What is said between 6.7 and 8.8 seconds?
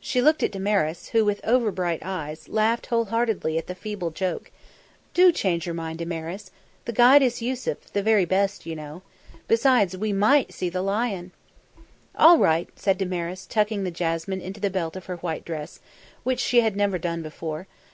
The guide is Yussuf, the very best, you